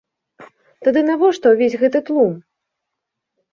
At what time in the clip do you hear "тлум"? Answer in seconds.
2.11-2.35